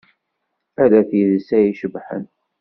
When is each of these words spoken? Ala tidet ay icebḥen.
Ala 0.81 1.01
tidet 1.09 1.49
ay 1.57 1.65
icebḥen. 1.71 2.25